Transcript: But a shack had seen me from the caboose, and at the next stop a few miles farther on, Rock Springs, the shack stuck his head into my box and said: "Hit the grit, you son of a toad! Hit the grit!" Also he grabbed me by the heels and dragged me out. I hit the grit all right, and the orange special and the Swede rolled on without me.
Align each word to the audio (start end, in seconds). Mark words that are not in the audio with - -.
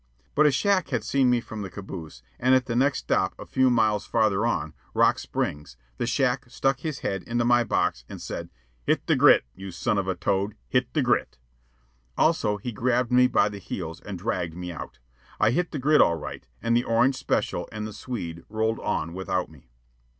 But 0.33 0.47
a 0.47 0.51
shack 0.51 0.89
had 0.89 1.03
seen 1.03 1.29
me 1.29 1.39
from 1.41 1.61
the 1.61 1.69
caboose, 1.69 2.23
and 2.39 2.55
at 2.55 2.65
the 2.65 2.75
next 2.75 2.97
stop 2.97 3.35
a 3.37 3.45
few 3.45 3.69
miles 3.69 4.07
farther 4.07 4.47
on, 4.47 4.73
Rock 4.95 5.19
Springs, 5.19 5.77
the 5.99 6.07
shack 6.07 6.49
stuck 6.49 6.79
his 6.79 7.01
head 7.01 7.21
into 7.27 7.45
my 7.45 7.63
box 7.63 8.03
and 8.09 8.19
said: 8.19 8.49
"Hit 8.83 9.05
the 9.05 9.15
grit, 9.15 9.43
you 9.53 9.69
son 9.69 9.99
of 9.99 10.07
a 10.07 10.15
toad! 10.15 10.55
Hit 10.67 10.91
the 10.95 11.03
grit!" 11.03 11.37
Also 12.17 12.57
he 12.57 12.71
grabbed 12.71 13.11
me 13.11 13.27
by 13.27 13.47
the 13.47 13.59
heels 13.59 14.01
and 14.01 14.17
dragged 14.17 14.55
me 14.55 14.71
out. 14.71 14.97
I 15.39 15.51
hit 15.51 15.69
the 15.71 15.77
grit 15.77 16.01
all 16.01 16.15
right, 16.17 16.47
and 16.63 16.75
the 16.75 16.83
orange 16.83 17.15
special 17.15 17.69
and 17.71 17.85
the 17.85 17.93
Swede 17.93 18.43
rolled 18.49 18.79
on 18.79 19.13
without 19.13 19.51
me. 19.51 19.69